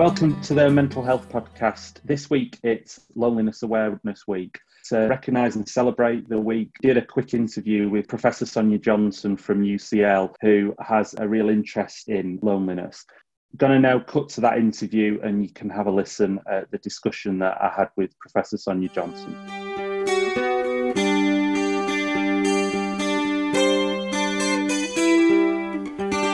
[0.00, 1.98] Welcome to the Mental Health Podcast.
[2.06, 4.58] This week it's Loneliness Awareness Week.
[4.86, 9.62] To recognise and celebrate the week, did a quick interview with Professor Sonia Johnson from
[9.62, 13.04] UCL, who has a real interest in loneliness.
[13.58, 16.78] Going to now cut to that interview, and you can have a listen at the
[16.78, 19.36] discussion that I had with Professor Sonia Johnson.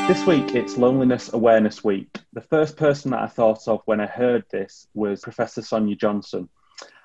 [0.06, 2.08] This week it's Loneliness Awareness Week.
[2.32, 6.48] The first person that I thought of when I heard this was Professor Sonia Johnson.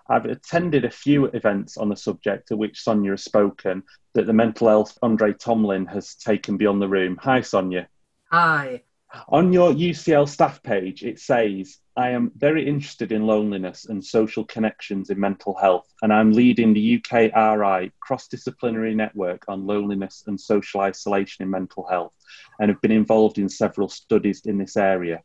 [0.07, 3.81] I've attended a few events on the subject at which Sonia has spoken
[4.13, 7.17] that the Mental Elf Andre Tomlin has taken beyond the room.
[7.23, 7.87] Hi, Sonia.
[8.31, 8.83] Hi.
[9.27, 14.45] On your UCL staff page, it says, I am very interested in loneliness and social
[14.45, 20.39] connections in mental health, and I'm leading the UKRI cross disciplinary network on loneliness and
[20.39, 22.13] social isolation in mental health,
[22.59, 25.21] and have been involved in several studies in this area.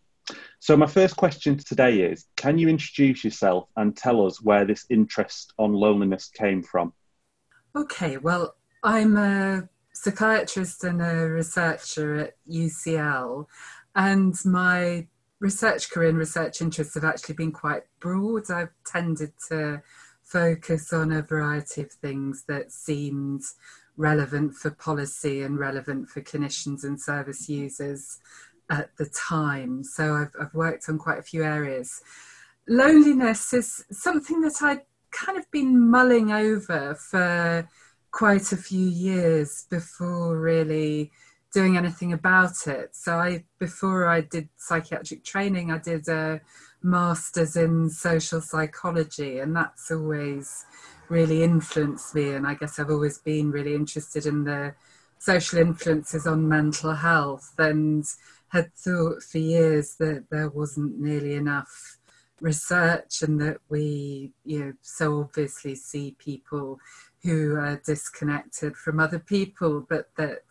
[0.59, 4.85] So, my first question today is Can you introduce yourself and tell us where this
[4.91, 6.93] interest on loneliness came from?
[7.77, 13.47] Okay, well, I'm a psychiatrist and a researcher at UCL,
[13.95, 15.07] and my
[15.41, 18.51] research career and research interests have actually been quite broad.
[18.51, 19.83] I've tended to
[20.23, 23.43] focus on a variety of things that seemed
[23.97, 28.19] relevant for policy and relevant for clinicians and service users
[28.69, 29.85] at the time.
[29.85, 32.03] So I've, I've worked on quite a few areas.
[32.69, 37.69] Loneliness is something that I'd kind of been mulling over for
[38.17, 41.13] quite a few years before really
[41.53, 42.97] doing anything about it.
[42.97, 46.41] So I, before I did psychiatric training, I did a
[46.83, 50.65] master's in social psychology, and that's always
[51.11, 52.33] really influenced me.
[52.33, 54.75] And I guess I've always been really interested in the
[55.19, 58.03] social influences on mental health, and
[58.49, 61.99] had thought for years that there wasn't nearly enough
[62.41, 66.79] research, and that we, you know, so obviously see people
[67.27, 70.45] who are disconnected from other people, but that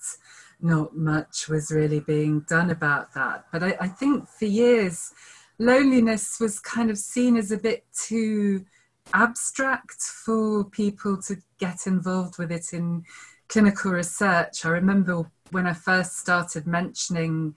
[0.61, 3.45] not much was really being done about that.
[3.51, 5.13] But I, I, think for years,
[5.57, 8.65] loneliness was kind of seen as a bit too
[9.13, 13.05] abstract for people to get involved with it in
[13.47, 14.65] clinical research.
[14.65, 17.55] I remember when I first started mentioning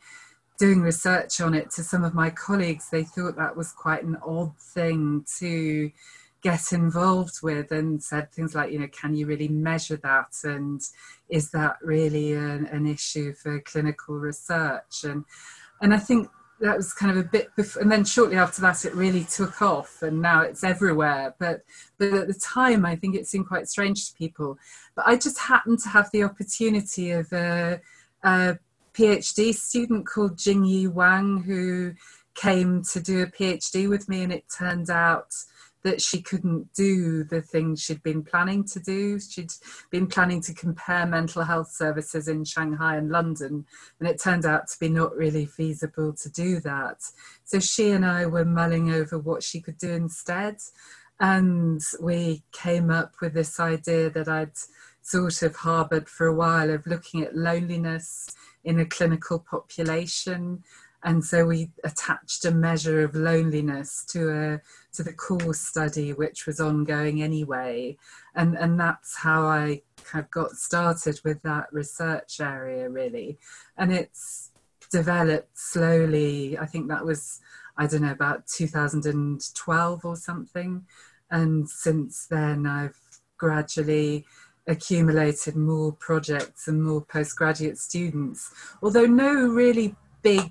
[0.58, 4.16] doing research on it to some of my colleagues, they thought that was quite an
[4.26, 5.90] odd thing to
[6.42, 10.34] get involved with and said things like, you know, can you really measure that?
[10.44, 10.80] And
[11.28, 15.04] is that really an, an issue for clinical research?
[15.04, 15.24] And,
[15.80, 16.28] and I think
[16.60, 19.62] that was kind of a bit before, and then shortly after that it really took
[19.62, 21.62] off and now it's everywhere but
[21.98, 24.58] but at the time i think it seemed quite strange to people
[24.96, 27.80] but i just happened to have the opportunity of a,
[28.24, 28.58] a
[28.92, 31.92] phd student called jingyi wang who
[32.34, 35.32] came to do a phd with me and it turned out
[35.84, 39.20] that she couldn't do the things she'd been planning to do.
[39.20, 39.52] She'd
[39.90, 43.64] been planning to compare mental health services in Shanghai and London,
[43.98, 47.02] and it turned out to be not really feasible to do that.
[47.44, 50.58] So she and I were mulling over what she could do instead,
[51.20, 54.52] and we came up with this idea that I'd
[55.02, 58.28] sort of harbored for a while of looking at loneliness
[58.64, 60.62] in a clinical population
[61.02, 64.60] and so we attached a measure of loneliness to a
[64.98, 67.96] to the core study which was ongoing anyway.
[68.34, 73.38] And and that's how i kind of got started with that research area really.
[73.76, 74.50] And it's
[74.90, 76.58] developed slowly.
[76.58, 77.38] I think that was
[77.76, 80.84] i don't know about 2012 or something.
[81.30, 82.98] And since then i've
[83.36, 84.26] gradually
[84.66, 88.52] accumulated more projects and more postgraduate students.
[88.82, 90.50] Although no really big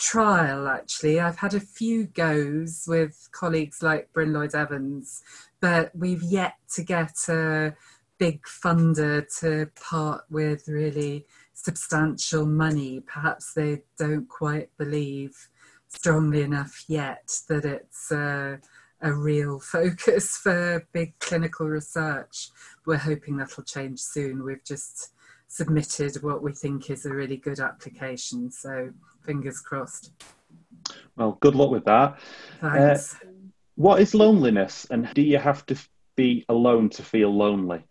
[0.00, 1.20] trial actually.
[1.20, 5.22] I've had a few goes with colleagues like Bryn Lloyd Evans,
[5.60, 7.76] but we've yet to get a
[8.18, 13.00] big funder to part with really substantial money.
[13.00, 15.48] Perhaps they don't quite believe
[15.88, 18.58] strongly enough yet that it's a,
[19.02, 22.50] a real focus for big clinical research.
[22.86, 24.44] We're hoping that'll change soon.
[24.44, 25.12] We've just
[25.50, 28.50] submitted what we think is a really good application.
[28.52, 28.90] So
[29.26, 30.12] fingers crossed.
[31.16, 32.18] Well, good luck with that.
[32.60, 33.16] Thanks.
[33.16, 33.26] Uh,
[33.74, 35.76] what is loneliness, and do you have to
[36.14, 37.82] be alone to feel lonely?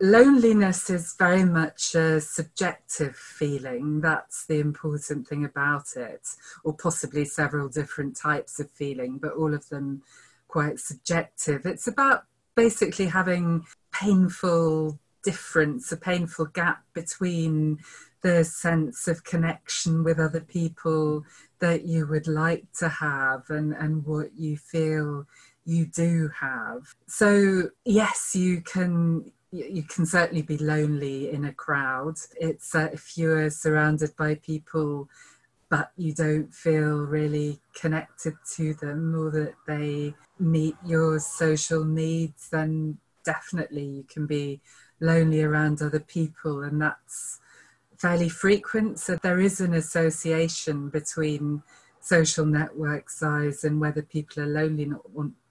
[0.00, 4.00] Loneliness is very much a subjective feeling.
[4.00, 6.28] That's the important thing about it,
[6.64, 10.02] or possibly several different types of feeling, but all of them
[10.48, 11.66] quite subjective.
[11.66, 17.78] It's about basically having painful difference, a painful gap between
[18.22, 21.24] the sense of connection with other people
[21.58, 25.26] that you would like to have and, and what you feel
[25.64, 26.94] you do have.
[27.06, 29.32] So, yes, you can.
[29.54, 32.14] You can certainly be lonely in a crowd.
[32.40, 35.10] It's uh, if you're surrounded by people,
[35.68, 42.48] but you don't feel really connected to them or that they meet your social needs,
[42.48, 44.60] then definitely you can be
[45.02, 47.40] lonely around other people, and that's
[47.98, 48.98] fairly frequent.
[48.98, 51.62] So there is an association between
[52.00, 54.90] social network size and whether people are lonely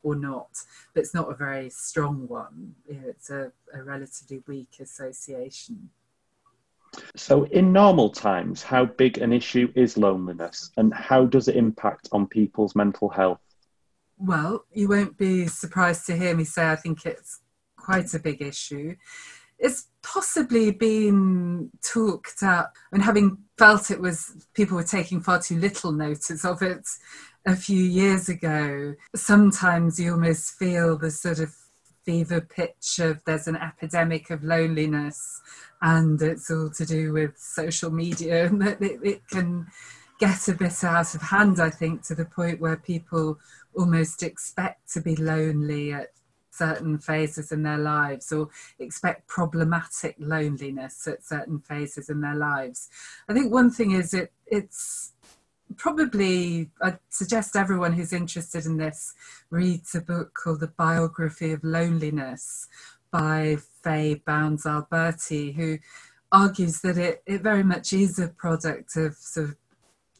[0.03, 0.49] or not,
[0.93, 2.75] but it's not a very strong one.
[2.87, 5.89] It's a, a relatively weak association.
[7.15, 12.09] So, in normal times, how big an issue is loneliness and how does it impact
[12.11, 13.39] on people's mental health?
[14.17, 17.39] Well, you won't be surprised to hear me say I think it's
[17.77, 18.95] quite a big issue
[19.61, 25.57] it's possibly been talked up and having felt it was people were taking far too
[25.57, 26.87] little notice of it
[27.45, 31.55] a few years ago sometimes you almost feel the sort of
[32.03, 35.39] fever pitch of there's an epidemic of loneliness
[35.83, 39.67] and it's all to do with social media and that it, it can
[40.19, 43.37] get a bit out of hand i think to the point where people
[43.75, 46.09] almost expect to be lonely at
[46.51, 48.49] certain phases in their lives or
[48.79, 52.89] expect problematic loneliness at certain phases in their lives.
[53.27, 55.13] I think one thing is it it's
[55.77, 59.13] probably I'd suggest everyone who's interested in this
[59.49, 62.67] reads a book called The Biography of Loneliness
[63.11, 65.79] by Fay Bound Alberti, who
[66.31, 69.55] argues that it, it very much is a product of sort of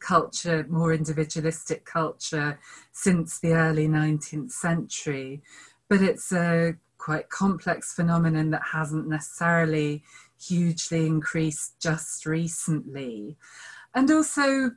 [0.02, 2.58] culture, more individualistic culture
[2.92, 5.42] since the early 19th century,
[5.92, 10.02] but it's a quite complex phenomenon that hasn't necessarily
[10.42, 13.36] hugely increased just recently.
[13.94, 14.70] And also,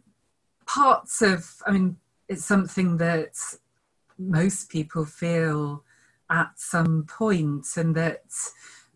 [0.66, 1.96] parts of, I mean,
[2.28, 3.36] it's something that
[4.20, 5.86] most people feel
[6.30, 8.26] at some point, and that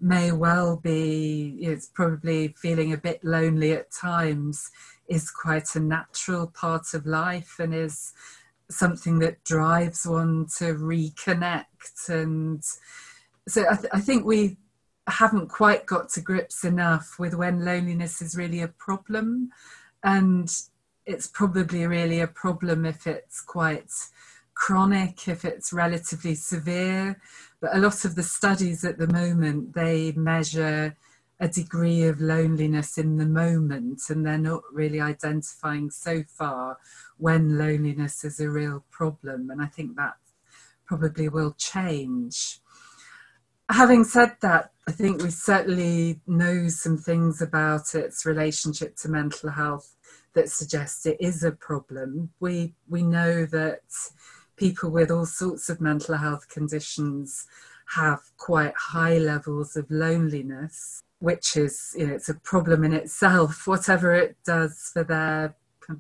[0.02, 4.72] may well be, it's probably feeling a bit lonely at times,
[5.08, 8.12] is quite a natural part of life and is
[8.70, 12.10] something that drives one to reconnect.
[12.10, 12.64] And
[13.48, 14.58] so I, th- I think we
[15.08, 19.50] haven't quite got to grips enough with when loneliness is really a problem.
[20.04, 20.54] And
[21.06, 23.92] it's probably really a problem if it's quite
[24.54, 27.20] chronic, if it's relatively severe.
[27.62, 30.96] But a lot of the studies at the moment, they measure
[31.40, 36.78] a degree of loneliness in the moment, and they're not really identifying so far
[37.18, 39.50] when loneliness is a real problem.
[39.50, 40.16] And I think that
[40.86, 42.60] probably will change.
[43.70, 49.52] Having said that, I think we certainly know some things about its relationship to mental
[49.52, 49.96] health
[50.34, 52.32] that suggest it is a problem.
[52.40, 53.82] We we know that
[54.58, 57.48] people with all sorts of mental health conditions
[57.96, 63.64] have quite high levels of loneliness which is you know it's a problem in itself
[63.68, 65.56] whatever it does for their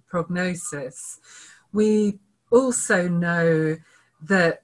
[0.08, 1.20] prognosis
[1.74, 2.20] we
[2.52, 3.78] also know
[4.22, 4.64] that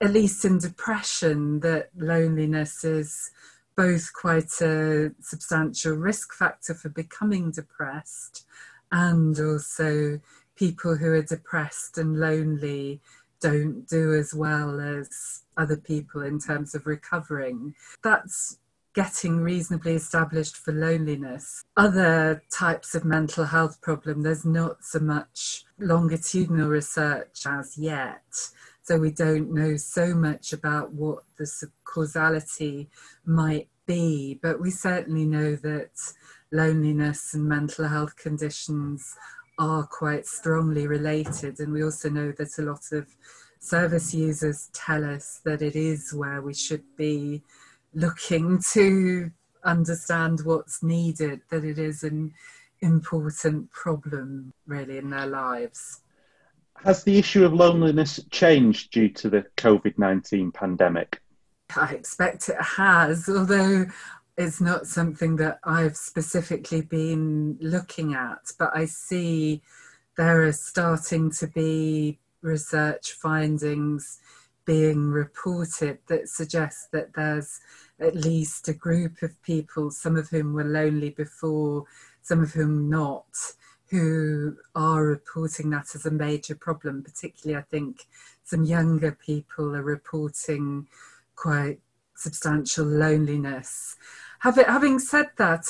[0.00, 3.30] at least in depression that loneliness is
[3.76, 8.44] both quite a substantial risk factor for becoming depressed
[8.92, 10.20] and also
[10.56, 13.00] people who are depressed and lonely
[13.40, 17.74] don't do as well as other people in terms of recovering.
[18.02, 18.58] That's
[18.94, 21.64] getting reasonably established for loneliness.
[21.76, 28.22] Other types of mental health problem, there's not so much longitudinal research as yet.
[28.82, 31.50] So we don't know so much about what the
[31.84, 32.88] causality
[33.24, 35.90] might be, but we certainly know that
[36.52, 39.16] loneliness and mental health conditions
[39.58, 41.58] are quite strongly related.
[41.58, 43.08] And we also know that a lot of
[43.58, 47.42] service users tell us that it is where we should be
[47.94, 49.30] looking to
[49.64, 52.32] understand what's needed, that it is an
[52.80, 56.00] important problem really in their lives.
[56.84, 61.20] Has the issue of loneliness changed due to the COVID 19 pandemic?
[61.76, 63.86] I expect it has, although
[64.36, 69.62] it's not something that I've specifically been looking at, but I see
[70.16, 74.20] there are starting to be research findings
[74.64, 77.60] being reported that suggest that there's
[78.00, 81.84] at least a group of people, some of whom were lonely before,
[82.22, 83.26] some of whom not,
[83.90, 87.02] who are reporting that as a major problem.
[87.02, 88.06] Particularly, I think
[88.42, 90.88] some younger people are reporting
[91.36, 91.78] quite
[92.16, 93.96] substantial loneliness.
[94.40, 95.64] Having said that,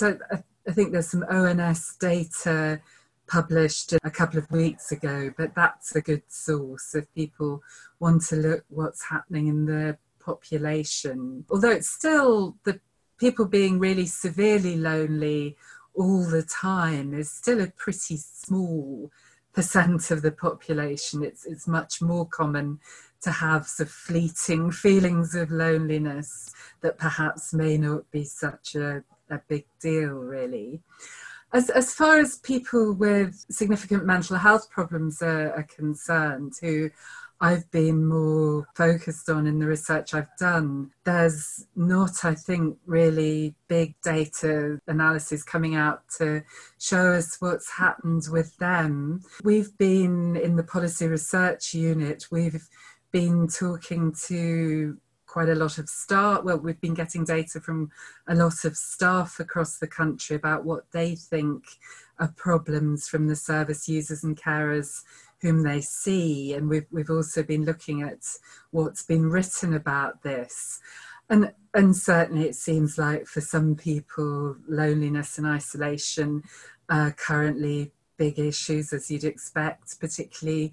[0.67, 2.81] I, think there's some ONS data
[3.27, 7.63] published a couple of weeks ago, but that's a good source if people
[8.01, 11.45] want to look what's happening in the population.
[11.51, 12.81] Although it's still the
[13.19, 15.57] people being really severely lonely
[15.95, 19.11] all the time is still a pretty small
[19.53, 21.23] percent of the population.
[21.23, 22.81] It's it's much more common
[23.23, 26.53] to have sort of fleeting feelings of loneliness
[26.83, 30.83] that perhaps may not be such a, a big deal really.
[31.55, 36.91] As, as far as people with significant mental health problems are, are concerned, who
[37.41, 40.93] I've been more focused on in the research I've done.
[41.05, 46.43] There's not, I think, really big data analysis coming out to
[46.79, 49.23] show us what's happened with them.
[49.43, 52.69] We've been in the policy research unit, we've
[53.11, 54.97] been talking to
[55.35, 56.45] quite a lot of staff.
[56.45, 57.91] Well, we've been getting data from
[58.29, 61.65] a lot of staff across the country about what they think
[62.21, 65.03] are problems from the service users and carers
[65.41, 66.55] whom they see.
[66.55, 68.21] And we've, we've also been looking at
[68.71, 70.81] what's been written about this.
[71.31, 76.43] And, and certainly it seems like for some people, loneliness and isolation
[76.89, 80.73] are currently big issues, as you'd expect, particularly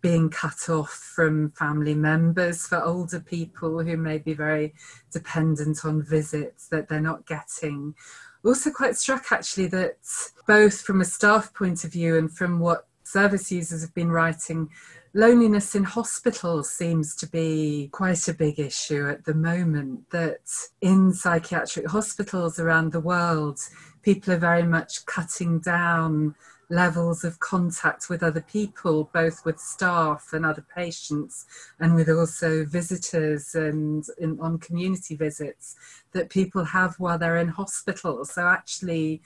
[0.00, 4.74] being cut off from family members for older people who may be very
[5.12, 7.94] dependent on visits that they're not getting.
[8.44, 9.98] Also, quite struck actually that
[10.46, 14.70] both from a staff point of view and from what service users have been writing,
[15.14, 20.10] loneliness in hospitals seems to be quite a big issue at the moment.
[20.10, 20.48] That
[20.80, 23.58] in psychiatric hospitals around the world,
[24.02, 26.34] people are very much cutting down
[26.70, 31.46] levels of contact with other people, both with staff and other patients,
[31.80, 35.74] and with also visitors and in, on community visits
[36.12, 38.24] that people have while they're in hospital.
[38.24, 39.20] So, actually,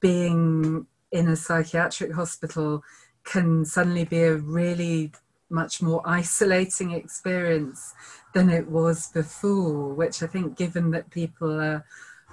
[0.00, 2.82] being in a psychiatric hospital
[3.24, 5.12] can suddenly be a really
[5.50, 7.94] much more isolating experience
[8.34, 11.84] than it was before, which I think, given that people are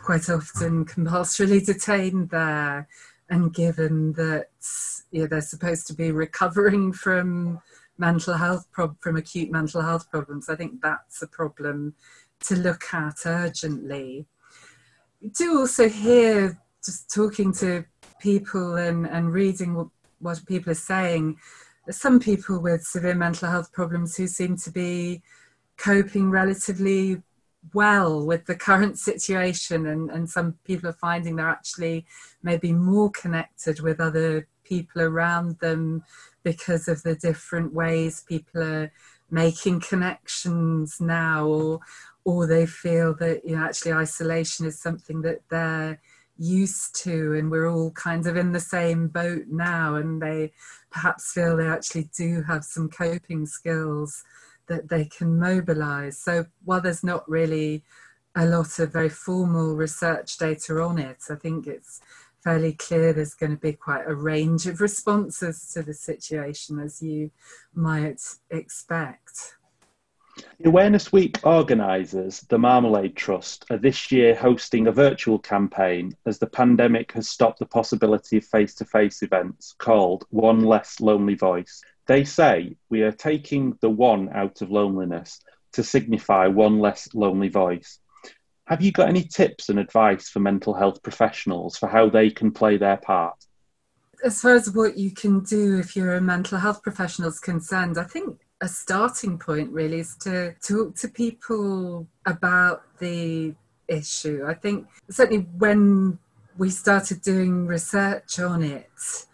[0.03, 2.87] quite often compulsorily detained there
[3.29, 4.47] and given that
[5.11, 7.61] they're supposed to be recovering from
[7.97, 11.93] mental health prob- from acute mental health problems, I think that's a problem
[12.41, 14.25] to look at urgently.
[15.37, 17.83] Do also hear just talking to
[18.19, 21.37] people and, and reading what, people are saying.
[21.89, 25.21] Some people with severe mental health problems who seem to be
[25.77, 27.21] coping relatively
[27.73, 32.05] well with the current situation and, and some people are finding they're actually
[32.41, 36.03] maybe more connected with other people around them
[36.43, 38.91] because of the different ways people are
[39.29, 41.79] making connections now or
[42.23, 45.99] or they feel that you know actually isolation is something that they're
[46.39, 50.51] used to and we're all kind of in the same boat now and they
[50.89, 54.23] perhaps feel they actually do have some coping skills
[54.67, 56.17] that they can mobilize.
[56.17, 57.83] So while there's not really
[58.35, 61.99] a lot of very formal research data on it, I think it's
[62.43, 67.01] fairly clear there's going to be quite a range of responses to the situation as
[67.01, 67.31] you
[67.73, 69.55] might expect.
[70.65, 76.47] Awareness Week organisers, the Marmalade Trust, are this year hosting a virtual campaign as the
[76.47, 81.81] pandemic has stopped the possibility of face to face events called One Less Lonely Voice.
[82.07, 85.39] They say we are taking the one out of loneliness
[85.73, 87.99] to signify one less lonely voice.
[88.65, 92.51] Have you got any tips and advice for mental health professionals for how they can
[92.51, 93.35] play their part?
[94.23, 97.97] As far as what you can do if you're a mental health professional is concerned,
[97.97, 103.55] I think a starting point really is to talk to people about the
[103.87, 104.43] issue.
[104.45, 106.19] I think certainly when
[106.57, 109.25] we started doing research on it,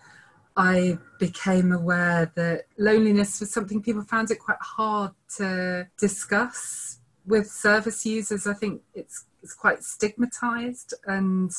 [0.57, 7.47] I became aware that loneliness was something people found it quite hard to discuss with
[7.47, 8.47] service users.
[8.47, 11.51] I think it's it's quite stigmatized and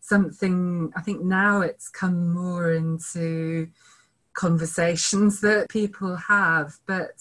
[0.00, 3.68] something I think now it's come more into
[4.34, 7.12] conversations that people have, but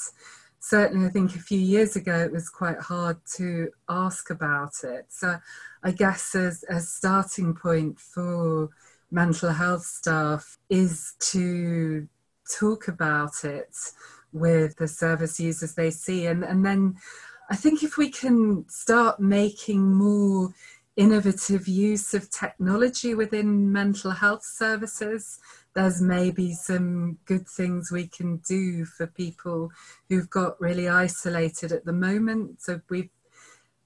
[0.60, 5.06] certainly I think a few years ago it was quite hard to ask about it.
[5.10, 5.38] So
[5.84, 8.70] I guess as a starting point for
[9.10, 12.08] mental health staff is to
[12.60, 13.76] talk about it
[14.32, 16.28] with the service users they see.
[16.28, 16.96] And, and then
[17.50, 20.54] I think if we can start making more
[21.02, 25.40] innovative use of technology within mental health services,
[25.74, 29.72] there's maybe some good things we can do for people
[30.10, 32.62] who've got really isolated at the moment.
[32.62, 33.10] So we've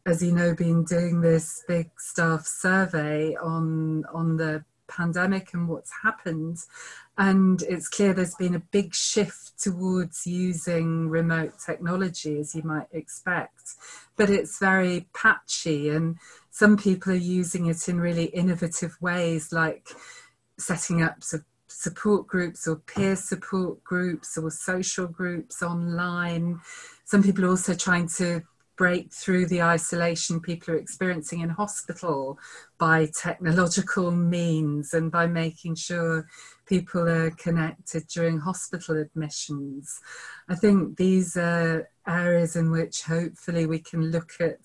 [0.06, 5.92] as you know, been doing this big staff survey on on the pandemic and what's
[6.04, 6.58] happened.
[7.18, 12.88] And it's clear there's been a big shift towards using remote technology, as you might
[12.92, 13.76] expect.
[14.16, 16.18] But it's very patchy, and
[16.56, 19.90] some people are using it in really innovative ways, like
[20.58, 21.22] setting up
[21.68, 26.62] support groups or peer support groups or social groups online.
[27.04, 28.42] Some people are also trying to
[28.78, 32.40] break through the isolation people are experiencing in hospital
[32.78, 36.26] by technological means and by making sure
[36.66, 40.00] people are connected during hospital admissions.
[40.48, 44.62] I think these are areas in which hopefully we can look at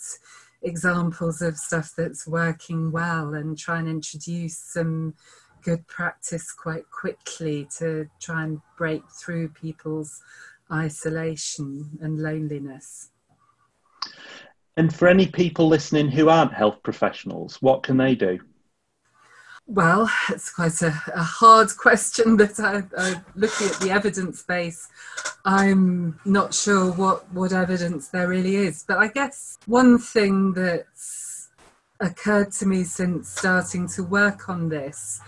[0.63, 5.15] examples of stuff that's working well and try and introduce some
[5.63, 10.23] good practice quite quickly to try and break through people's
[10.73, 13.11] isolation and loneliness.
[14.77, 18.39] And for any people listening who aren't health professionals, what can they do?
[19.73, 24.89] Well, it's quite a, a hard question, but I, I, looking at the evidence base,
[25.45, 28.83] I'm not sure what, what evidence there really is.
[28.83, 31.51] But I guess one thing that's
[32.01, 35.21] occurred to me since starting to work on this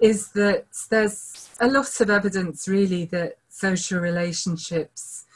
[0.00, 5.26] is that there's a lot of evidence really that social relationships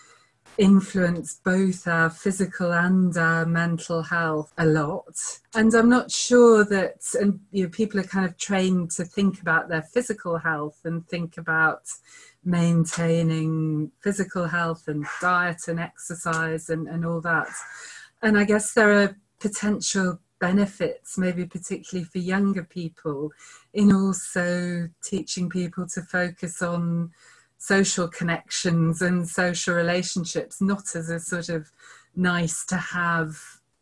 [0.59, 5.17] influence both our physical and our mental health a lot.
[5.55, 9.41] And I'm not sure that, and you know, people are kind of trained to think
[9.41, 11.83] about their physical health and think about
[12.45, 17.49] maintaining physical health and diet and exercise and, and all that.
[18.23, 23.33] And I guess there are potential benefits, maybe particularly for younger people,
[23.73, 27.13] in also teaching people to focus on
[27.59, 31.71] social connections and social relationships, not as a sort of
[32.15, 33.37] nice to have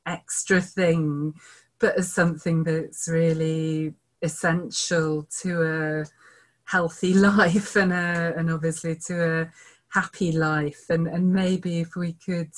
[0.06, 1.34] extra thing,
[1.78, 6.04] but as something that's really essential to a
[6.64, 9.52] healthy life and a, and obviously to a
[9.88, 10.84] happy life.
[10.88, 12.52] And, and maybe if we could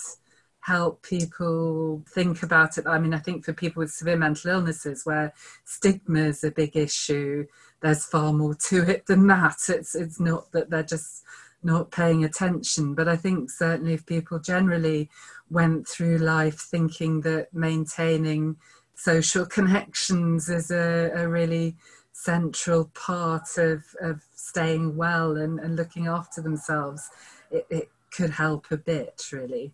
[0.66, 2.86] help people think about it.
[2.88, 5.32] I mean, I think for people with severe mental illnesses where
[5.64, 7.46] stigma is a big issue,
[7.80, 9.58] there's far more to it than that.
[9.68, 11.22] It's it's not that they're just
[11.62, 15.10] not paying attention, but I think certainly if people generally
[15.50, 18.56] went through life thinking that maintaining
[18.94, 21.76] social connections is a, a really
[22.12, 27.10] central part of, of staying well and, and looking after themselves,
[27.50, 29.72] it, it could help a bit, really.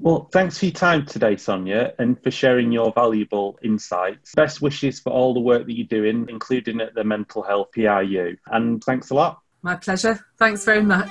[0.00, 4.32] Well, thanks for your time today, Sonia, and for sharing your valuable insights.
[4.36, 8.36] Best wishes for all the work that you're doing, including at the Mental Health PRU.
[8.46, 9.40] And thanks a lot.
[9.62, 10.24] My pleasure.
[10.38, 11.10] Thanks very much.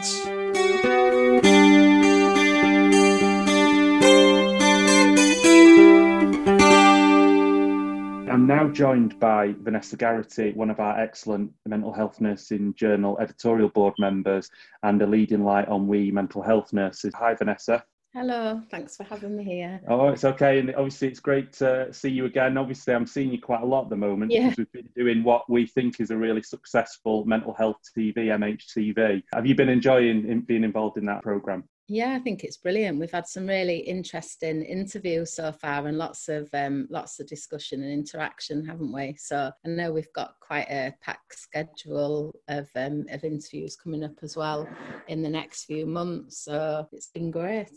[8.31, 13.67] I'm now joined by Vanessa Garrity, one of our excellent mental health nursing journal editorial
[13.67, 14.49] board members
[14.83, 17.13] and a leading light on we mental health nurses.
[17.15, 17.83] Hi, Vanessa.
[18.13, 19.79] Hello, thanks for having me here.
[19.87, 20.59] Oh, it's okay.
[20.59, 22.57] And obviously, it's great to see you again.
[22.57, 24.49] Obviously, I'm seeing you quite a lot at the moment yeah.
[24.49, 29.21] because we've been doing what we think is a really successful mental health TV, MHTV.
[29.33, 31.65] Have you been enjoying being involved in that programme?
[31.89, 32.99] Yeah, I think it's brilliant.
[32.99, 37.83] We've had some really interesting interviews so far, and lots of um, lots of discussion
[37.83, 39.15] and interaction, haven't we?
[39.19, 44.17] So I know we've got quite a packed schedule of um, of interviews coming up
[44.23, 44.67] as well
[45.07, 46.43] in the next few months.
[46.45, 47.71] So it's been great.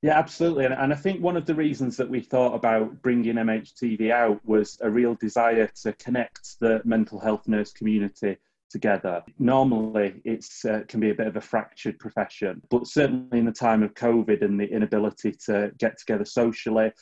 [0.00, 0.64] Yeah, absolutely.
[0.64, 4.40] And, and I think one of the reasons that we thought about bringing MHTV out
[4.44, 8.36] was a real desire to connect the mental health nurse community
[8.70, 9.22] together.
[9.38, 13.52] Normally, it uh, can be a bit of a fractured profession, but certainly in the
[13.52, 16.92] time of COVID and the inability to get together socially,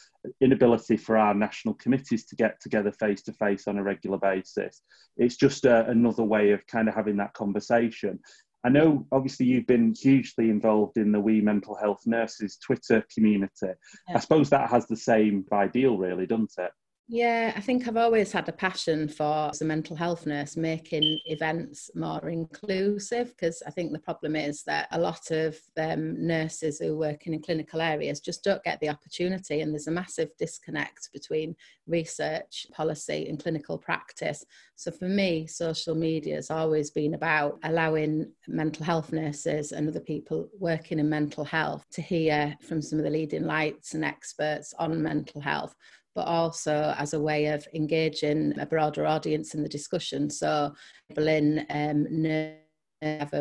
[0.41, 4.83] inability for our national committees to get together face to face on a regular basis,
[5.17, 8.19] it's just a, uh, another way of kind of having that conversation.
[8.65, 13.69] I know obviously you've been hugely involved in the We Mental Health Nurses Twitter community.
[14.09, 14.17] Yeah.
[14.17, 16.71] I suppose that has the same ideal, really, doesn't it?
[17.09, 21.21] Yeah, I think I've always had a passion for, as a mental health nurse, making
[21.27, 26.81] events more inclusive because I think the problem is that a lot of um, nurses
[26.81, 31.11] who work in clinical areas just don't get the opportunity, and there's a massive disconnect
[31.13, 31.55] between
[31.87, 34.45] research, policy, and clinical practice.
[34.75, 40.01] So for me, social media has always been about allowing mental health nurses and other
[40.01, 44.75] people working in mental health to hear from some of the leading lights and experts
[44.81, 45.77] on mental health
[46.17, 50.31] but also as a way of engaging a broader audience in the discussion.
[50.31, 50.75] So,
[51.15, 52.07] Berlin, um,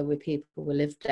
[0.04, 1.08] with people with lived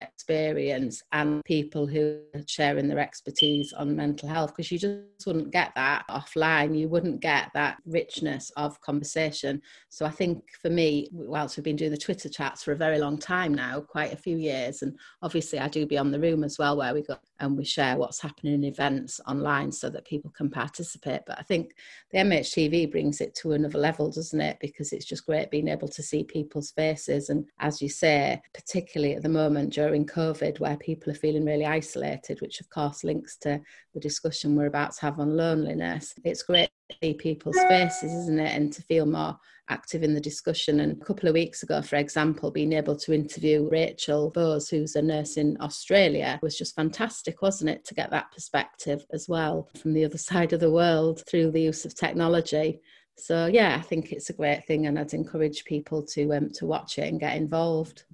[0.00, 5.50] experience and people who are sharing their expertise on mental health because you just wouldn't
[5.50, 6.78] get that offline.
[6.78, 9.60] You wouldn't get that richness of conversation.
[9.88, 12.98] So i think for me whilst we've been doing the twitter chats for a very
[12.98, 16.58] long time now quite a few years and obviously i do Beyond the Room as
[16.58, 20.30] well where we go and we share what's happening in events online so that people
[20.36, 21.22] can participate.
[21.26, 21.74] But i think
[22.10, 24.58] the mhtv brings it to another level doesn't it?
[24.60, 27.28] Because it's just great being able to see people's faces.
[27.28, 31.66] And as you say particularly at the moment during COVID, where people are feeling really
[31.66, 33.60] isolated, which of course links to
[33.94, 36.14] the discussion we're about to have on loneliness.
[36.24, 38.54] It's great to see people's faces, isn't it?
[38.54, 40.80] And to feel more active in the discussion.
[40.80, 44.96] And a couple of weeks ago, for example, being able to interview Rachel Bose, who's
[44.96, 47.84] a nurse in Australia, was just fantastic, wasn't it?
[47.86, 51.62] To get that perspective as well from the other side of the world through the
[51.62, 52.80] use of technology.
[53.16, 56.66] So yeah, I think it's a great thing, and I'd encourage people to um, to
[56.66, 58.04] watch it and get involved.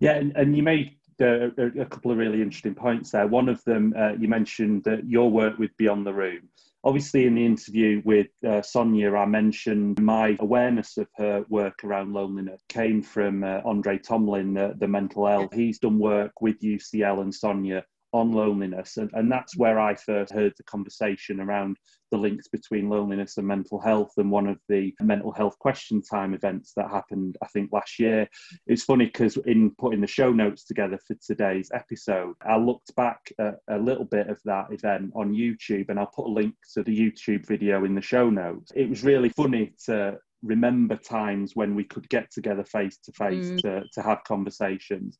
[0.00, 3.26] Yeah, and, and you made uh, a, couple of really interesting points there.
[3.26, 6.48] One of them, uh, you mentioned that your work with Beyond the Room.
[6.84, 12.12] Obviously, in the interview with uh, Sonia, I mentioned my awareness of her work around
[12.12, 15.52] loneliness came from uh, Andre Tomlin, the Mental Elf.
[15.52, 18.96] He's done work with UCL and Sonia on loneliness.
[18.96, 21.76] And, and that's where I first heard the conversation around
[22.10, 26.34] the links between loneliness and mental health and one of the mental health question time
[26.34, 28.26] events that happened, I think, last year.
[28.66, 33.30] It's funny because in putting the show notes together for today's episode, I looked back
[33.38, 36.82] at a little bit of that event on YouTube and I'll put a link to
[36.82, 38.72] the YouTube video in the show notes.
[38.74, 43.50] It was really funny to remember times when we could get together face to face
[43.50, 43.60] mm.
[43.60, 45.18] to to have conversations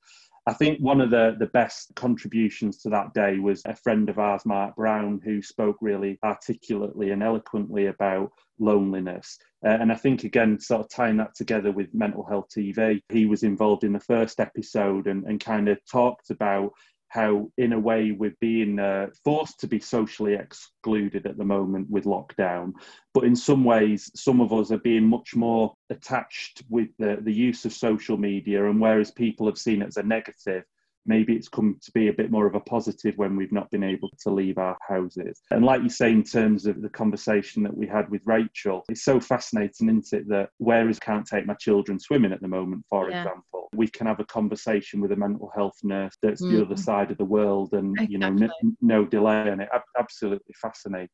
[0.48, 4.18] I think one of the, the best contributions to that day was a friend of
[4.18, 9.38] ours, Mark Brown, who spoke really articulately and eloquently about loneliness.
[9.62, 13.26] Uh, and I think, again, sort of tying that together with Mental Health TV, he
[13.26, 16.70] was involved in the first episode and, and kind of talked about
[17.08, 21.88] how, in a way, we're being uh, forced to be socially excluded at the moment
[21.90, 22.72] with lockdown.
[23.14, 27.32] But in some ways, some of us are being much more attached with the, the
[27.32, 28.68] use of social media.
[28.68, 30.64] And whereas people have seen it as a negative,
[31.08, 33.82] maybe it's come to be a bit more of a positive when we've not been
[33.82, 35.40] able to leave our houses.
[35.50, 39.04] And like you say, in terms of the conversation that we had with Rachel, it's
[39.04, 42.84] so fascinating, isn't it, that whereas I can't take my children swimming at the moment,
[42.88, 43.22] for yeah.
[43.22, 46.52] example, we can have a conversation with a mental health nurse that's mm.
[46.52, 48.12] the other side of the world and, exactly.
[48.12, 49.68] you know, no, no delay on it.
[49.98, 51.08] Absolutely fascinating.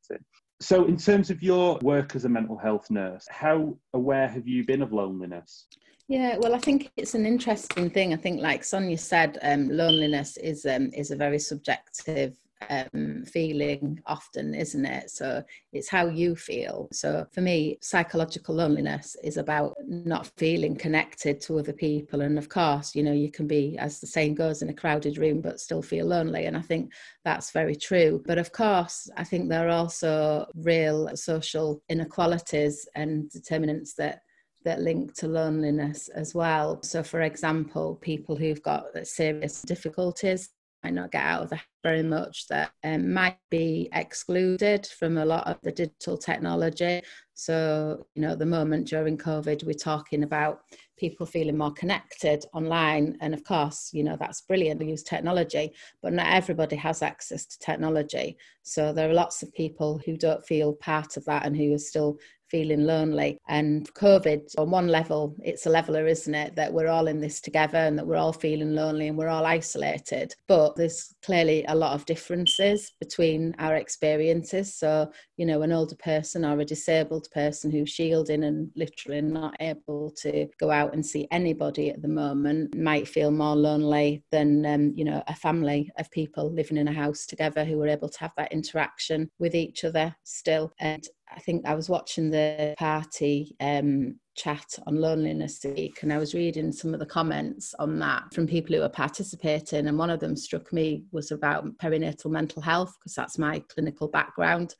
[0.60, 4.64] So, in terms of your work as a mental health nurse, how aware have you
[4.64, 5.66] been of loneliness?
[6.06, 8.12] Yeah, well, I think it's an interesting thing.
[8.12, 12.36] I think, like Sonia said, um, loneliness is um, is a very subjective
[12.68, 15.10] um, feeling often, isn't it?
[15.10, 16.88] So it's how you feel.
[16.92, 22.20] So for me, psychological loneliness is about not feeling connected to other people.
[22.20, 25.18] And of course, you know, you can be, as the saying goes, in a crowded
[25.18, 26.46] room, but still feel lonely.
[26.46, 26.92] And I think
[27.24, 28.22] that's very true.
[28.26, 34.20] But of course, I think there are also real social inequalities and determinants that
[34.64, 36.82] that link to loneliness as well.
[36.82, 40.50] So, for example, people who've got serious difficulties
[40.84, 45.18] might not get out of the house very much, that um, might be excluded from
[45.18, 47.02] a lot of the digital technology.
[47.34, 50.60] So, you know, at the moment during COVID, we're talking about
[50.96, 53.16] people feeling more connected online.
[53.20, 54.80] And of course, you know, that's brilliant.
[54.80, 55.72] We use technology,
[56.02, 58.36] but not everybody has access to technology.
[58.62, 61.78] So there are lots of people who don't feel part of that and who are
[61.78, 62.18] still
[62.54, 63.36] feeling lonely.
[63.48, 66.54] And COVID, on one level, it's a leveler, isn't it?
[66.54, 69.44] That we're all in this together and that we're all feeling lonely and we're all
[69.44, 70.32] isolated.
[70.46, 74.72] But there's clearly a lot of differences between our experiences.
[74.72, 79.56] So, you know, an older person or a disabled person who's shielding and literally not
[79.58, 84.64] able to go out and see anybody at the moment might feel more lonely than,
[84.64, 88.08] um, you know, a family of people living in a house together who are able
[88.08, 90.72] to have that interaction with each other still.
[90.78, 96.18] And I think I was watching the party um, chat on loneliness week and I
[96.18, 100.10] was reading some of the comments on that from people who were participating and one
[100.10, 104.74] of them struck me was about perinatal mental health because that's my clinical background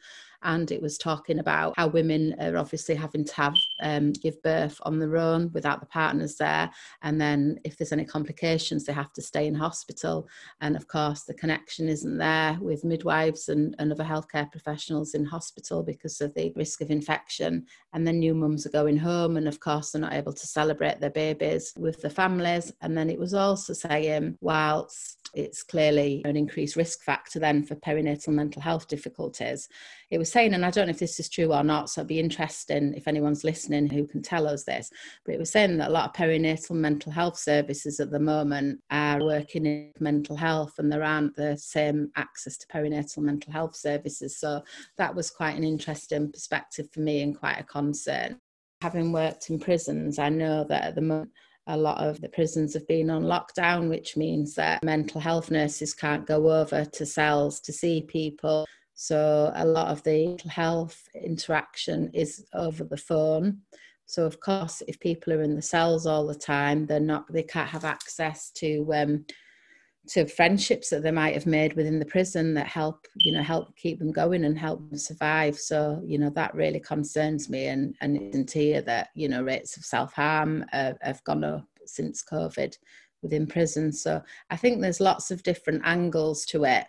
[0.44, 4.78] and it was talking about how women are obviously having to have um, give birth
[4.82, 6.70] on their own without the partners there
[7.02, 10.28] and then if there's any complications they have to stay in hospital
[10.60, 15.24] and of course the connection isn't there with midwives and, and other healthcare professionals in
[15.24, 19.48] hospital because of the risk of infection and then new mums are going home and
[19.48, 22.72] of course they're not able to celebrate their babies with the families.
[22.80, 27.74] And then it was also saying, whilst it's clearly an increased risk factor then for
[27.74, 29.68] perinatal mental health difficulties.
[30.10, 32.08] It was saying, and I don't know if this is true or not, so it'd
[32.08, 34.90] be interesting if anyone's listening who can tell us this,
[35.24, 38.80] but it was saying that a lot of perinatal mental health services at the moment
[38.90, 43.76] are working in mental health and there aren't the same access to perinatal mental health
[43.76, 44.36] services.
[44.36, 44.62] So
[44.98, 48.36] that was quite an interesting perspective for me and quite a concern.
[48.82, 51.30] Having worked in prisons, I know that at the moment
[51.68, 55.94] a lot of the prisons have been on lockdown, which means that mental health nurses
[55.94, 58.66] can't go over to cells to see people.
[58.94, 63.60] So a lot of the health interaction is over the phone.
[64.06, 67.42] So of course, if people are in the cells all the time, they're not they
[67.42, 69.24] can't have access to um,
[70.08, 73.74] to friendships that they might have made within the prison that help you know help
[73.76, 75.58] keep them going and help them survive.
[75.58, 79.76] So you know that really concerns me and and it's here that you know rates
[79.76, 82.76] of self-harm uh, have gone up since covid
[83.22, 83.90] within prison.
[83.90, 86.84] So i think there's lots of different angles to it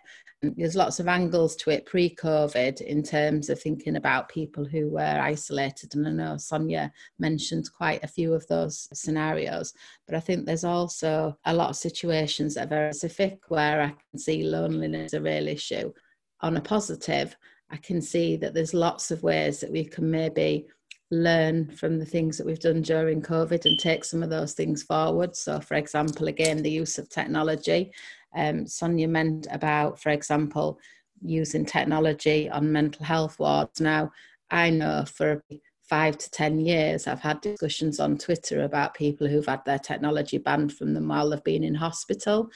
[0.56, 5.20] there's lots of angles to it pre-COVID in terms of thinking about people who were
[5.20, 5.94] isolated.
[5.94, 9.72] And I know Sonia mentioned quite a few of those scenarios,
[10.06, 13.94] but I think there's also a lot of situations that are very specific where I
[14.10, 15.92] can see loneliness a real issue.
[16.40, 17.36] On a positive,
[17.70, 20.66] I can see that there's lots of ways that we can maybe
[21.10, 24.82] learn from the things that we've done during COVID and take some of those things
[24.82, 25.36] forward.
[25.36, 27.92] So, for example, again, the use of technology
[28.36, 30.78] um, Sonia meant about, for example,
[31.22, 33.80] using technology on mental health wards.
[33.80, 34.12] Now,
[34.50, 35.42] I know for
[35.82, 40.38] five to 10 years, I've had discussions on Twitter about people who've had their technology
[40.38, 42.50] banned from them while they've been in hospital.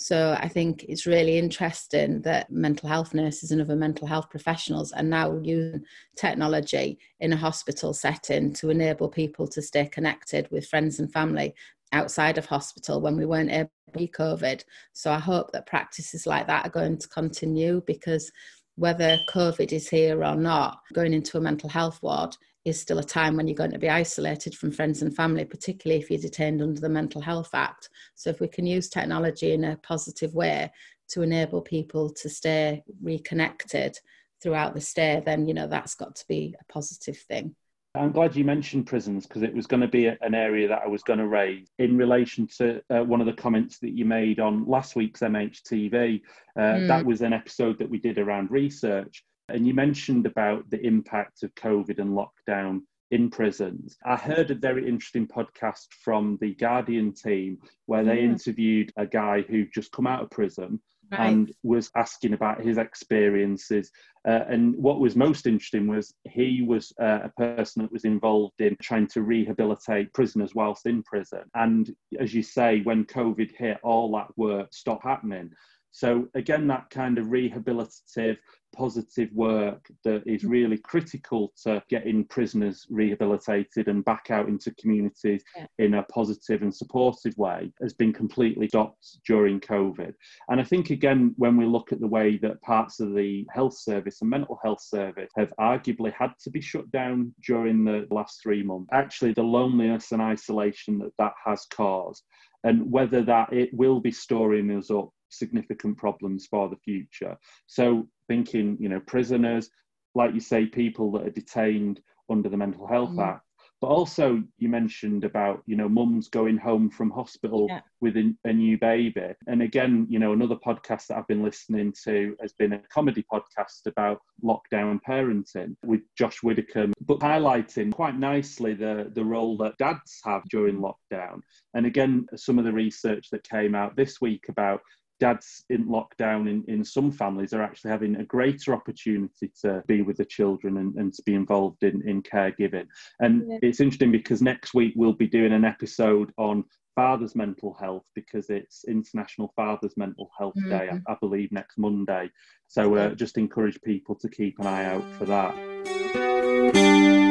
[0.00, 4.92] So I think it's really interesting that mental health nurses and other mental health professionals
[4.92, 5.84] are now using
[6.16, 11.54] technology in a hospital setting to enable people to stay connected with friends and family
[11.92, 14.64] outside of hospital when we weren't able to be COVID.
[14.94, 18.32] So I hope that practices like that are going to continue because
[18.76, 23.04] whether COVID is here or not, going into a mental health ward is still a
[23.04, 26.60] time when you're going to be isolated from friends and family, particularly if you're detained
[26.60, 27.88] under the Mental Health Act.
[28.14, 30.70] So if we can use technology in a positive way
[31.10, 33.98] to enable people to stay reconnected
[34.42, 37.54] throughout the stay, then you know that's got to be a positive thing.
[37.96, 40.86] I'm glad you mentioned prisons because it was going to be an area that I
[40.86, 44.38] was going to raise in relation to uh, one of the comments that you made
[44.38, 46.20] on last week's MHTV.
[46.56, 46.86] Uh, mm.
[46.86, 49.24] That was an episode that we did around research.
[49.52, 53.96] And you mentioned about the impact of COVID and lockdown in prisons.
[54.04, 58.24] I heard a very interesting podcast from the Guardian team where they mm.
[58.24, 61.30] interviewed a guy who just come out of prison right.
[61.30, 63.90] and was asking about his experiences.
[64.26, 68.60] Uh, and what was most interesting was he was uh, a person that was involved
[68.60, 71.42] in trying to rehabilitate prisoners whilst in prison.
[71.54, 75.50] And as you say, when COVID hit, all that work stopped happening.
[75.92, 78.36] So again, that kind of rehabilitative
[78.74, 80.50] positive work that is mm.
[80.50, 85.66] really critical to getting prisoners rehabilitated and back out into communities yeah.
[85.78, 90.12] in a positive and supportive way has been completely stopped during COVID.
[90.48, 93.76] And I think, again, when we look at the way that parts of the health
[93.76, 98.40] service and mental health service have arguably had to be shut down during the last
[98.42, 102.24] three months, actually, the loneliness and isolation that that has caused
[102.64, 107.36] and whether that it will be storing us up significant problems for the future.
[107.66, 109.70] So thinking, you know, prisoners,
[110.14, 113.26] like you say, people that are detained under the Mental Health mm.
[113.26, 113.44] Act.
[113.80, 117.80] But also, you mentioned about you know mums going home from hospital yeah.
[118.02, 121.94] with a, a, new baby, and again, you know, another podcast that I've been listening
[122.04, 128.18] to has been a comedy podcast about lockdown parenting with Josh Widdicombe, but highlighting quite
[128.18, 131.40] nicely the the role that dads have during lockdown,
[131.72, 134.82] and again, some of the research that came out this week about
[135.20, 140.02] dads in lockdown in, in some families are actually having a greater opportunity to be
[140.02, 142.86] with the children and, and to be involved in, in caregiving.
[143.20, 143.58] And yeah.
[143.62, 146.64] it's interesting because next week we'll be doing an episode on
[146.96, 150.70] father's mental health because it's International Father's Mental Health mm-hmm.
[150.70, 152.30] Day, I, I, believe, next Monday.
[152.66, 157.29] So uh, just encourage people to keep an eye out for that.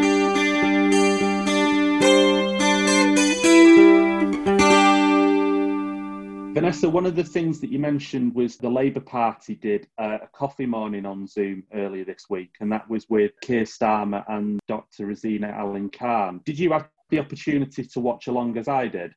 [6.53, 10.27] Vanessa, one of the things that you mentioned was the Labour Party did uh, a
[10.27, 15.05] coffee morning on Zoom earlier this week, and that was with Keir Starmer and Dr.
[15.05, 16.41] Rosina Allin-Khan.
[16.45, 19.13] Did you have the opportunity to watch along as I did?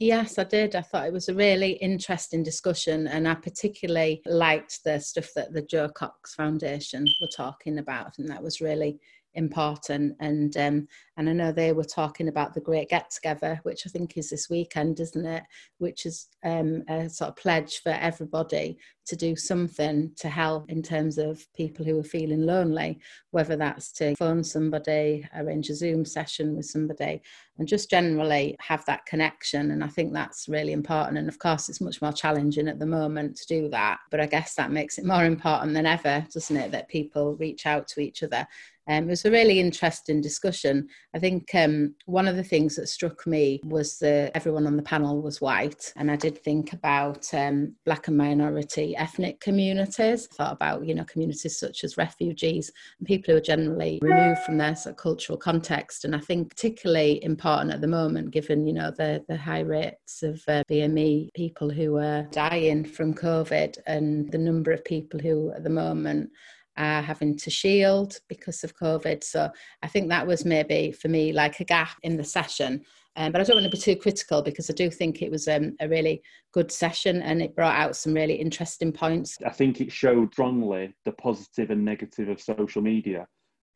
[0.00, 0.74] Yes, I did.
[0.74, 5.52] I thought it was a really interesting discussion, and I particularly liked the stuff that
[5.52, 8.06] the Jo Cox Foundation were talking about.
[8.08, 8.98] I think that was really
[9.34, 10.16] important.
[10.20, 13.90] And um, and I know they were talking about the Great Get Together, which I
[13.90, 15.42] think is this weekend, isn't it?
[15.78, 20.82] Which is um, a sort of pledge for everybody to do something to help in
[20.82, 26.04] terms of people who are feeling lonely, whether that's to phone somebody, arrange a Zoom
[26.04, 27.20] session with somebody,
[27.58, 29.72] and just generally have that connection.
[29.72, 31.18] And I think that's really important.
[31.18, 33.98] And of course, it's much more challenging at the moment to do that.
[34.10, 37.66] But I guess that makes it more important than ever, doesn't it, that people reach
[37.66, 38.46] out to each other
[38.88, 40.88] um, it was a really interesting discussion.
[41.14, 44.82] I think um, one of the things that struck me was that everyone on the
[44.82, 50.28] panel was white, and I did think about um, black and minority ethnic communities.
[50.32, 54.40] I thought about you know communities such as refugees and people who are generally removed
[54.40, 56.04] from their sort of cultural context.
[56.04, 60.22] And I think particularly important at the moment, given you know the the high rates
[60.24, 65.52] of uh, BME people who are dying from COVID and the number of people who
[65.52, 66.30] at the moment
[66.76, 69.22] uh, having to shield because of COVID.
[69.22, 69.50] So
[69.82, 72.82] I think that was maybe for me like a gap in the session.
[73.14, 75.46] Um, but I don't want to be too critical because I do think it was
[75.46, 79.36] um, a really good session and it brought out some really interesting points.
[79.44, 83.26] I think it showed strongly the positive and negative of social media.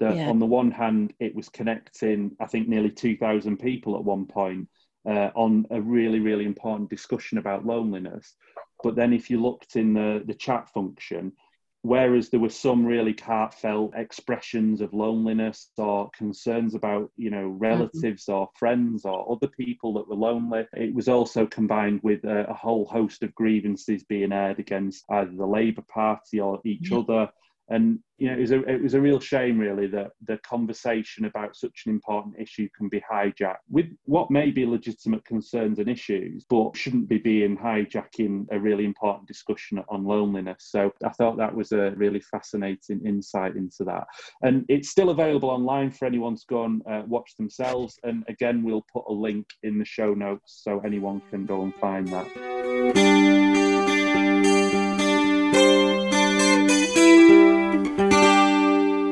[0.01, 0.29] That yeah.
[0.29, 4.69] on the one hand, it was connecting, I think, nearly 2,000 people at one point
[5.09, 8.35] uh, on a really, really important discussion about loneliness.
[8.83, 11.33] But then if you looked in the, the chat function,
[11.87, 17.59] whereas there were some really heartfelt expressions of loneliness or concerns about you know mm-hmm.
[17.59, 18.33] relatives mm-hmm.
[18.41, 22.55] or friends or other people that were lonely it was also combined with a, a
[22.55, 26.99] whole host of grievances being aired against either the labour party or each yeah.
[26.99, 27.29] other
[27.69, 31.25] and you know it was a it was a real shame really that the conversation
[31.25, 35.89] about such an important issue can be hijacked with what may be legitimate concerns and
[35.89, 40.69] issues but shouldn't be being hijacking a really important discussion on loneliness.
[40.71, 44.07] So i thought that was a really fascinating insight into that.
[44.43, 47.99] And it's still available online for anyone to go and uh, watch themselves.
[48.05, 51.75] And again we'll put a link in the show notes so anyone can go and
[51.75, 53.56] find that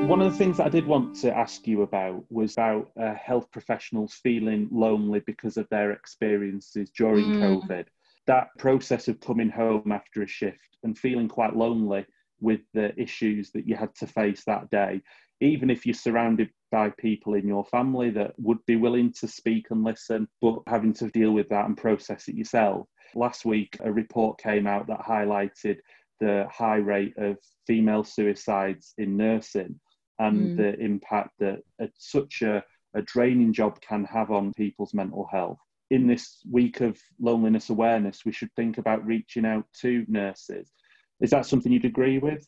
[0.09, 3.15] one of the things that I did want to ask you about was about uh,
[3.15, 7.41] health professionals feeling lonely because of their experiences during mm.
[7.41, 7.87] COVID.
[8.27, 12.05] That process of coming home after a shift and feeling quite lonely
[12.41, 15.01] with the issues that you had to face that day,
[15.41, 19.71] even if you're surrounded by people in your family that would be willing to speak
[19.71, 22.87] and listen, but having to deal with that and process it yourself.
[23.15, 25.79] Last week, a report came out that highlighted
[26.21, 29.81] the high rate of female suicides in nursing
[30.19, 30.57] and mm.
[30.57, 32.63] the impact that a, such a,
[32.95, 35.59] a draining job can have on people's mental health.
[35.91, 40.73] In this week of loneliness awareness, we should think about reaching out to nurses.
[41.21, 42.47] Is that something you'd agree with?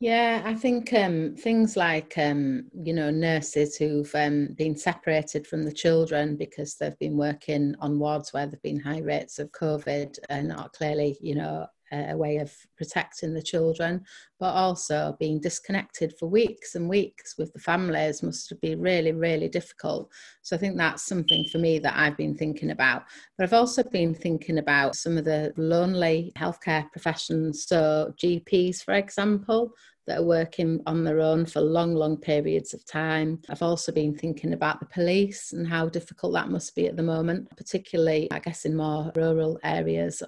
[0.00, 5.62] Yeah, I think um, things like um, you know nurses who've um, been separated from
[5.62, 10.18] the children because they've been working on wards where there've been high rates of COVID
[10.28, 14.04] and not clearly you know a way of protecting the children,
[14.40, 19.48] but also being disconnected for weeks and weeks with the families must be really, really
[19.48, 20.10] difficult.
[20.42, 23.04] So I think that's something for me that I've been thinking about.
[23.36, 28.94] But I've also been thinking about some of the lonely healthcare professions, so GPs, for
[28.94, 29.74] example,
[30.06, 33.40] that are working on their own for long, long periods of time.
[33.48, 37.02] I've also been thinking about the police and how difficult that must be at the
[37.02, 40.22] moment, particularly, I guess, in more rural areas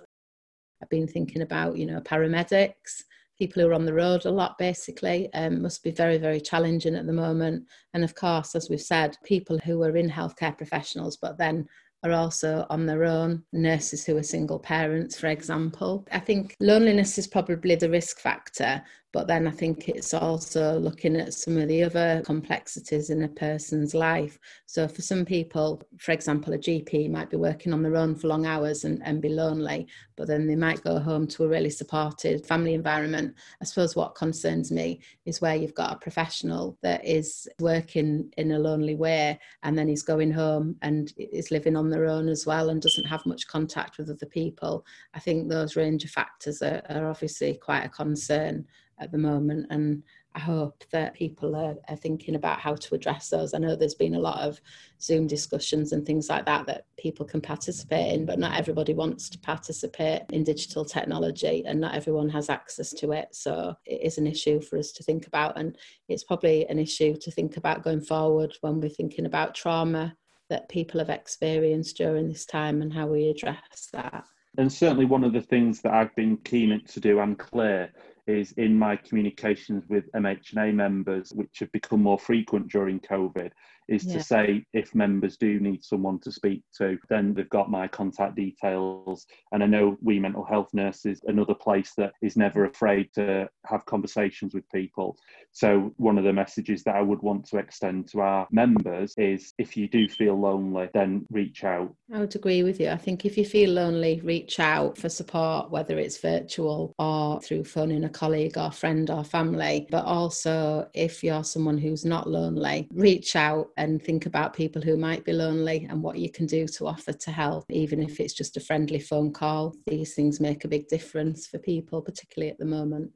[0.82, 3.02] I've been thinking about, you know, paramedics,
[3.38, 6.94] people who are on the road a lot basically um, must be very very challenging
[6.94, 11.16] at the moment and of course as we've said people who are in healthcare professionals
[11.16, 11.66] but then
[12.04, 16.06] are also on their own, nurses who are single parents, for example.
[16.12, 18.82] I think loneliness is probably the risk factor,
[19.14, 23.28] but then I think it's also looking at some of the other complexities in a
[23.28, 24.40] person's life.
[24.66, 28.26] So, for some people, for example, a GP might be working on their own for
[28.26, 31.70] long hours and, and be lonely, but then they might go home to a really
[31.70, 33.36] supported family environment.
[33.62, 38.50] I suppose what concerns me is where you've got a professional that is working in
[38.50, 42.46] a lonely way and then he's going home and is living on their own as
[42.46, 44.84] well and doesn't have much contact with other people.
[45.14, 48.66] I think those range of factors are, are obviously quite a concern
[48.98, 49.66] at the moment.
[49.70, 50.02] And
[50.34, 53.54] I hope that people are, are, thinking about how to address those.
[53.54, 54.60] I know there's been a lot of
[55.00, 59.28] Zoom discussions and things like that that people can participate in, but not everybody wants
[59.30, 63.28] to participate in digital technology and not everyone has access to it.
[63.32, 65.56] So it is an issue for us to think about.
[65.56, 65.78] And
[66.08, 70.16] it's probably an issue to think about going forward when we're thinking about trauma
[70.50, 74.24] that people have experienced during this time and how we address that.
[74.56, 77.92] And certainly one of the things that I've been keen to do and Claire
[78.26, 83.50] is in my communications with MHNA members, which have become more frequent during COVID,
[83.88, 84.14] is yeah.
[84.14, 88.36] to say if members do need someone to speak to, then they've got my contact
[88.36, 89.26] details.
[89.52, 93.84] And I know we mental health nurses, another place that is never afraid to have
[93.86, 95.16] conversations with people.
[95.52, 99.52] So one of the messages that I would want to extend to our members is
[99.58, 101.94] if you do feel lonely, then reach out.
[102.12, 102.90] I would agree with you.
[102.90, 107.64] I think if you feel lonely, reach out for support, whether it's virtual or through
[107.64, 109.86] phoning a colleague or friend or family.
[109.90, 114.96] But also, if you're someone who's not lonely, reach out and think about people who
[114.96, 118.34] might be lonely and what you can do to offer to help, even if it's
[118.34, 119.74] just a friendly phone call.
[119.86, 123.12] These things make a big difference for people, particularly at the moment.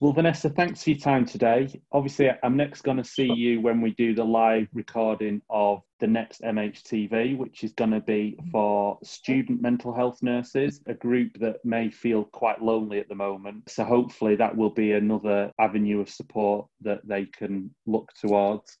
[0.00, 1.68] Well, Vanessa, thanks for your time today.
[1.92, 6.06] Obviously, I'm next going to see you when we do the live recording of the
[6.06, 11.62] next MHTV, which is going to be for student mental health nurses, a group that
[11.66, 13.68] may feel quite lonely at the moment.
[13.68, 18.78] So, hopefully, that will be another avenue of support that they can look towards.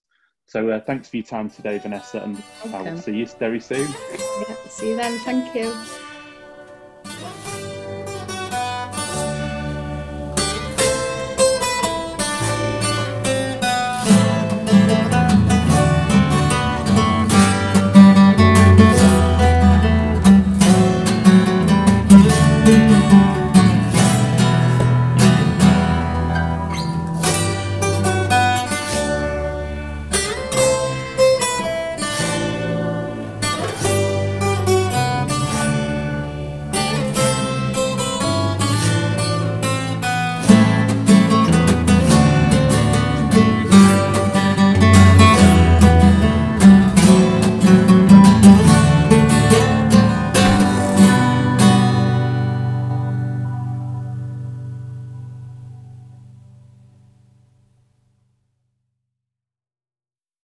[0.50, 2.42] So uh, thanks for your time today, Vanessa, and.
[2.74, 3.88] I will see you very soon.
[3.88, 5.16] Yeah, see you then.
[5.20, 5.72] Thank you.